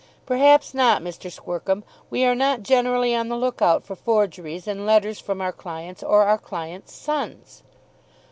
[0.25, 1.31] "Perhaps not, Mr.
[1.31, 1.83] Squercum.
[2.09, 6.23] We are not generally on the lookout for forgeries in letters from our clients or
[6.23, 7.61] our clients' sons."